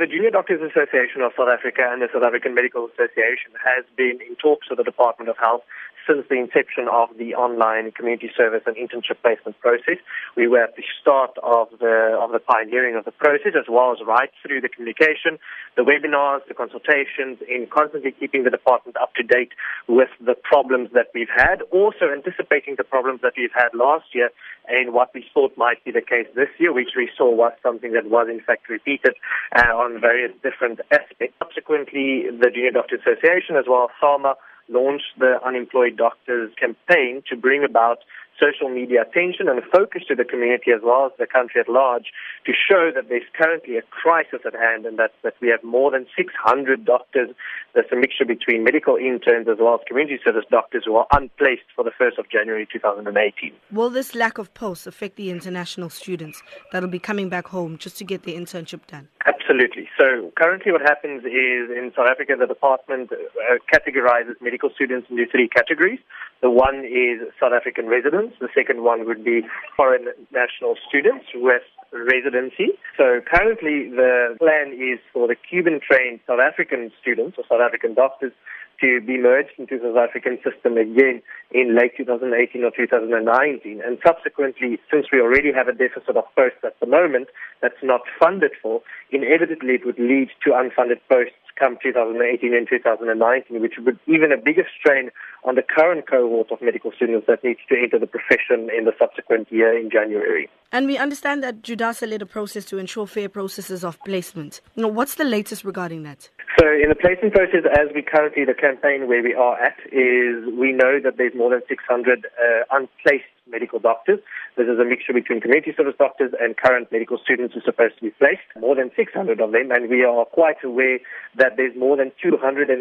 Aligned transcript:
The 0.00 0.06
Junior 0.06 0.30
Doctors 0.30 0.64
Association 0.64 1.20
of 1.20 1.36
South 1.36 1.52
Africa 1.52 1.84
and 1.84 2.00
the 2.00 2.08
South 2.08 2.24
African 2.24 2.54
Medical 2.54 2.88
Association 2.88 3.52
has 3.60 3.84
been 4.00 4.16
in 4.24 4.32
talks 4.40 4.70
with 4.70 4.80
the 4.80 4.82
Department 4.82 5.28
of 5.28 5.36
Health 5.36 5.60
since 6.06 6.26
the 6.28 6.36
inception 6.36 6.88
of 6.90 7.10
the 7.18 7.34
online 7.34 7.92
community 7.92 8.30
service 8.36 8.62
and 8.66 8.76
internship 8.76 9.20
placement 9.22 9.58
process. 9.60 9.98
We 10.36 10.48
were 10.48 10.64
at 10.64 10.76
the 10.76 10.84
start 11.00 11.36
of 11.42 11.68
the 11.78 12.16
of 12.20 12.32
the 12.32 12.40
pioneering 12.40 12.96
of 12.96 13.04
the 13.04 13.12
process 13.12 13.52
as 13.58 13.66
well 13.68 13.92
as 13.92 13.98
right 14.06 14.30
through 14.42 14.60
the 14.60 14.68
communication, 14.68 15.38
the 15.76 15.82
webinars, 15.82 16.40
the 16.48 16.54
consultations, 16.54 17.38
in 17.48 17.66
constantly 17.70 18.12
keeping 18.12 18.44
the 18.44 18.50
department 18.50 18.96
up 18.96 19.14
to 19.14 19.22
date 19.22 19.52
with 19.88 20.10
the 20.24 20.34
problems 20.34 20.90
that 20.94 21.08
we've 21.14 21.32
had, 21.34 21.62
also 21.70 22.12
anticipating 22.12 22.74
the 22.76 22.84
problems 22.84 23.20
that 23.22 23.32
we've 23.36 23.54
had 23.54 23.70
last 23.74 24.14
year 24.14 24.30
and 24.68 24.92
what 24.92 25.10
we 25.14 25.24
thought 25.34 25.56
might 25.56 25.82
be 25.84 25.90
the 25.90 26.00
case 26.00 26.26
this 26.34 26.48
year, 26.58 26.72
which 26.72 26.94
we 26.96 27.10
saw 27.16 27.30
was 27.30 27.52
something 27.62 27.92
that 27.92 28.08
was 28.08 28.28
in 28.30 28.40
fact 28.40 28.68
repeated 28.68 29.14
uh, 29.56 29.74
on 29.74 30.00
various 30.00 30.32
different 30.42 30.80
aspects. 30.90 31.34
Subsequently, 31.38 32.30
the 32.30 32.50
Junior 32.54 32.70
Doctors 32.70 33.00
Association 33.00 33.56
as 33.56 33.64
well 33.66 33.90
as 33.90 33.94
SAMA 34.00 34.34
launched 34.70 35.18
the 35.18 35.38
Unemployed 35.44 35.96
Doctors 35.96 36.52
campaign 36.58 37.22
to 37.28 37.36
bring 37.36 37.64
about 37.64 37.98
social 38.40 38.68
media 38.68 39.02
attention 39.02 39.48
and 39.48 39.60
focus 39.72 40.02
to 40.08 40.14
the 40.14 40.24
community 40.24 40.72
as 40.72 40.80
well 40.82 41.06
as 41.06 41.12
the 41.18 41.26
country 41.26 41.60
at 41.60 41.68
large 41.68 42.06
to 42.46 42.52
show 42.52 42.90
that 42.94 43.08
there's 43.08 43.28
currently 43.36 43.76
a 43.76 43.82
crisis 43.82 44.40
at 44.46 44.54
hand 44.54 44.86
and 44.86 44.98
that, 44.98 45.12
that 45.22 45.34
we 45.40 45.48
have 45.48 45.62
more 45.62 45.90
than 45.90 46.06
600 46.16 46.84
doctors. 46.84 47.30
There's 47.74 47.86
a 47.92 47.96
mixture 47.96 48.24
between 48.24 48.64
medical 48.64 48.96
interns 48.96 49.48
as 49.48 49.58
well 49.60 49.74
as 49.74 49.80
community 49.86 50.18
service 50.24 50.44
doctors 50.50 50.84
who 50.86 50.96
are 50.96 51.06
unplaced 51.12 51.68
for 51.76 51.84
the 51.84 51.92
1st 52.00 52.18
of 52.18 52.30
January 52.30 52.66
2018. 52.72 53.52
Will 53.72 53.90
this 53.90 54.14
lack 54.14 54.38
of 54.38 54.52
posts 54.54 54.86
affect 54.86 55.16
the 55.16 55.30
international 55.30 55.90
students 55.90 56.42
that 56.72 56.82
will 56.82 56.90
be 56.90 56.98
coming 56.98 57.28
back 57.28 57.48
home 57.48 57.76
just 57.78 57.98
to 57.98 58.04
get 58.04 58.24
their 58.24 58.34
internship 58.34 58.86
done? 58.86 59.08
Absolutely. 59.26 59.88
So 59.98 60.32
currently 60.36 60.72
what 60.72 60.80
happens 60.80 61.24
is 61.24 61.70
in 61.70 61.92
South 61.96 62.08
Africa, 62.10 62.34
the 62.38 62.46
department 62.46 63.10
uh, 63.12 63.56
categorizes 63.72 64.40
medical 64.40 64.70
students 64.74 65.08
into 65.10 65.26
three 65.30 65.48
categories. 65.48 65.98
The 66.40 66.50
one 66.50 66.84
is 66.84 67.28
South 67.38 67.52
African 67.52 67.86
residents. 67.86 68.29
The 68.38 68.48
second 68.54 68.84
one 68.84 69.06
would 69.06 69.24
be 69.24 69.42
foreign 69.76 70.06
national 70.32 70.76
students 70.88 71.26
with 71.34 71.62
residency. 71.92 72.78
So 72.96 73.20
currently 73.26 73.90
the 73.90 74.36
plan 74.38 74.72
is 74.72 74.98
for 75.12 75.26
the 75.26 75.34
Cuban 75.34 75.80
trained 75.80 76.20
South 76.26 76.40
African 76.40 76.90
students 77.00 77.36
or 77.38 77.44
South 77.48 77.60
African 77.60 77.94
doctors 77.94 78.32
to 78.80 79.00
be 79.00 79.18
merged 79.18 79.52
into 79.58 79.78
the 79.78 79.92
South 79.92 80.08
African 80.08 80.38
system 80.40 80.78
again 80.78 81.20
in 81.50 81.76
late 81.76 81.92
2018 81.96 82.64
or 82.64 82.70
2019. 82.70 83.82
And 83.84 83.98
subsequently, 84.04 84.78
since 84.90 85.06
we 85.12 85.20
already 85.20 85.52
have 85.52 85.68
a 85.68 85.76
deficit 85.76 86.16
of 86.16 86.24
posts 86.34 86.64
at 86.64 86.78
the 86.80 86.86
moment 86.86 87.28
that's 87.60 87.82
not 87.82 88.00
funded 88.18 88.52
for, 88.62 88.80
inevitably 89.10 89.74
it 89.74 89.84
would 89.84 89.98
lead 89.98 90.28
to 90.44 90.50
unfunded 90.50 91.00
posts 91.10 91.36
come 91.60 91.76
2018 91.82 92.54
and 92.54 92.66
2019, 92.66 93.60
which 93.60 93.74
would 93.84 93.98
even 94.08 94.32
a 94.32 94.40
bigger 94.40 94.64
strain 94.80 95.10
on 95.44 95.54
the 95.54 95.62
current 95.62 96.08
cohort 96.08 96.50
of 96.50 96.62
medical 96.62 96.90
students 96.96 97.26
that 97.28 97.44
needs 97.44 97.60
to 97.68 97.76
enter 97.76 97.98
the 97.98 98.08
profession 98.08 98.72
in 98.76 98.88
the 98.88 98.96
subsequent 98.98 99.52
year 99.52 99.76
in 99.76 99.90
January. 99.90 100.48
And 100.72 100.86
we 100.86 100.96
understand 100.96 101.42
that 101.42 101.62
JUDASA 101.62 102.08
led 102.08 102.22
a 102.22 102.26
process 102.26 102.64
to 102.66 102.78
ensure 102.78 103.04
fair 103.04 103.28
processes 103.28 103.82
of 103.82 103.98
placement. 104.04 104.60
Know, 104.76 104.86
what's 104.86 105.16
the 105.16 105.24
latest 105.24 105.64
regarding 105.64 106.04
that? 106.04 106.28
So 106.60 106.66
in 106.66 106.88
the 106.88 106.94
placement 106.94 107.34
process, 107.34 107.66
as 107.74 107.88
we 107.92 108.02
currently, 108.02 108.44
the 108.44 108.54
campaign 108.54 109.08
where 109.08 109.22
we 109.22 109.34
are 109.34 109.58
at 109.58 109.74
is 109.90 110.46
we 110.54 110.70
know 110.70 111.00
that 111.02 111.16
there's 111.16 111.34
more 111.34 111.50
than 111.50 111.62
600 111.68 112.24
uh, 112.24 112.64
unplaced 112.70 113.26
medical 113.50 113.80
doctors. 113.80 114.20
This 114.56 114.68
is 114.68 114.78
a 114.78 114.84
mixture 114.84 115.12
between 115.12 115.40
community 115.40 115.74
service 115.76 115.94
doctors 115.98 116.32
and 116.38 116.56
current 116.56 116.92
medical 116.92 117.18
students 117.18 117.54
who 117.54 117.60
are 117.60 117.66
supposed 117.66 117.96
to 117.98 118.02
be 118.02 118.10
placed, 118.10 118.46
more 118.60 118.76
than 118.76 118.92
600 118.94 119.40
of 119.40 119.50
them, 119.50 119.72
and 119.72 119.90
we 119.90 120.04
are 120.04 120.24
quite 120.24 120.62
aware 120.62 120.98
that 121.36 121.56
there's 121.56 121.74
more 121.74 121.96
than 121.96 122.12
280 122.22 122.78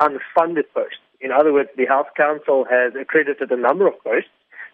unfunded 0.00 0.68
posts. 0.74 1.00
In 1.22 1.32
other 1.32 1.52
words, 1.54 1.70
the 1.76 1.86
Health 1.86 2.08
Council 2.16 2.66
has 2.68 2.92
accredited 3.00 3.50
a 3.50 3.56
number 3.56 3.86
of 3.86 3.94
posts, 4.04 4.28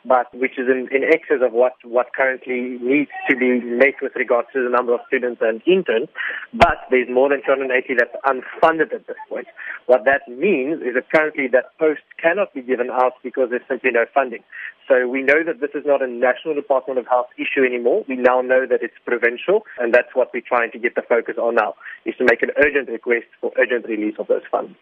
but 0.07 0.33
which 0.35 0.59
is 0.59 0.69
in, 0.71 0.89
in 0.95 1.03
excess 1.03 1.43
of 1.43 1.53
what, 1.53 1.75
what 1.85 2.15
currently 2.15 2.79
needs 2.81 3.11
to 3.29 3.37
be 3.37 3.61
met 3.61 3.95
with 4.01 4.15
regards 4.15 4.49
to 4.55 4.63
the 4.63 4.71
number 4.71 4.95
of 4.95 5.01
students 5.07 5.43
and 5.43 5.61
interns. 5.67 6.09
But 6.55 6.87
there's 6.91 7.09
more 7.11 7.29
than 7.29 7.43
280 7.45 7.95
that's 7.99 8.15
unfunded 8.25 8.95
at 8.95 9.07
this 9.07 9.19
point. 9.29 9.49
What 9.87 10.05
that 10.05 10.23
means 10.29 10.83
is 10.83 10.95
that 10.95 11.11
currently 11.11 11.49
that 11.53 11.77
post 11.79 12.03
cannot 12.23 12.55
be 12.55 12.63
given 12.63 12.91
out 12.91 13.15
because 13.23 13.51
there's 13.51 13.67
simply 13.69 13.91
no 13.91 14.07
funding. 14.15 14.43
So 14.89 15.09
we 15.09 15.23
know 15.23 15.43
that 15.45 15.61
this 15.61 15.75
is 15.75 15.83
not 15.85 16.03
a 16.03 16.07
National 16.07 16.55
Department 16.55 16.99
of 16.99 17.07
Health 17.09 17.27
issue 17.37 17.67
anymore. 17.67 18.05
We 18.09 18.15
now 18.15 18.41
know 18.41 18.67
that 18.71 18.83
it's 18.83 18.95
provincial, 19.05 19.67
and 19.79 19.93
that's 19.93 20.15
what 20.15 20.31
we're 20.33 20.47
trying 20.47 20.71
to 20.73 20.79
get 20.79 20.95
the 20.95 21.03
focus 21.03 21.35
on 21.39 21.57
now, 21.57 21.75
is 22.05 22.15
to 22.19 22.25
make 22.25 22.43
an 22.43 22.51
urgent 22.63 22.89
request 22.89 23.27
for 23.41 23.51
urgent 23.59 23.87
release 23.87 24.15
of 24.19 24.29
those 24.29 24.47
funds. 24.51 24.77